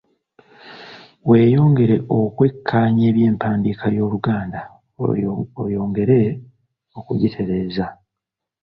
[1.27, 4.61] Weeyongere okwekkaanya eby’empandiika y’Oluganda
[5.63, 6.19] oyongere
[6.97, 7.87] okugitereeza.